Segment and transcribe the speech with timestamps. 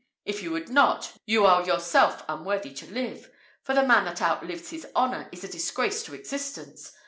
[0.25, 3.29] If you would not, you are yourself unworthy to live;
[3.61, 6.91] for the man that outlives his honour, is a disgrace to existence.